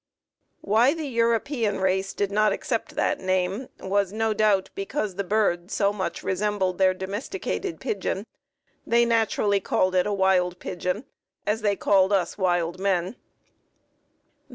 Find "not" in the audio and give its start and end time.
2.31-2.51